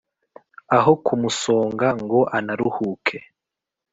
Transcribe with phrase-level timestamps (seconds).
[0.77, 3.17] aho kumusonga ngo anaruhuke